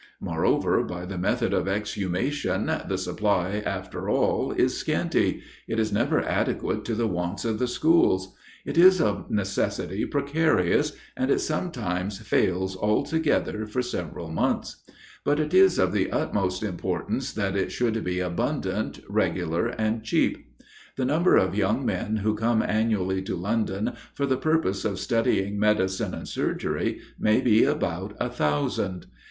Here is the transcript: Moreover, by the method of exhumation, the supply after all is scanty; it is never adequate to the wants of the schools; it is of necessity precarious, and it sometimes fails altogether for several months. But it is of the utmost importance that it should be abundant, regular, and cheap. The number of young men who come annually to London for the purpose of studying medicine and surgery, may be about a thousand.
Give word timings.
Moreover, 0.19 0.81
by 0.83 1.05
the 1.05 1.19
method 1.19 1.53
of 1.53 1.67
exhumation, 1.67 2.65
the 2.87 2.97
supply 2.97 3.61
after 3.63 4.09
all 4.09 4.51
is 4.51 4.75
scanty; 4.75 5.43
it 5.67 5.77
is 5.79 5.93
never 5.93 6.23
adequate 6.23 6.83
to 6.85 6.95
the 6.95 7.05
wants 7.05 7.45
of 7.45 7.59
the 7.59 7.67
schools; 7.67 8.33
it 8.65 8.79
is 8.79 8.99
of 8.99 9.29
necessity 9.29 10.03
precarious, 10.07 10.93
and 11.15 11.29
it 11.29 11.39
sometimes 11.39 12.17
fails 12.17 12.75
altogether 12.75 13.67
for 13.67 13.83
several 13.83 14.31
months. 14.31 14.77
But 15.23 15.39
it 15.39 15.53
is 15.53 15.77
of 15.77 15.91
the 15.93 16.11
utmost 16.11 16.63
importance 16.63 17.31
that 17.33 17.55
it 17.55 17.71
should 17.71 18.03
be 18.03 18.21
abundant, 18.21 19.01
regular, 19.07 19.67
and 19.67 20.03
cheap. 20.03 20.49
The 20.95 21.05
number 21.05 21.35
of 21.37 21.53
young 21.53 21.85
men 21.85 22.15
who 22.17 22.33
come 22.33 22.63
annually 22.63 23.21
to 23.21 23.35
London 23.35 23.93
for 24.15 24.25
the 24.25 24.35
purpose 24.37 24.83
of 24.83 24.97
studying 24.97 25.59
medicine 25.59 26.15
and 26.15 26.27
surgery, 26.27 27.01
may 27.19 27.39
be 27.39 27.63
about 27.65 28.15
a 28.19 28.29
thousand. 28.31 29.05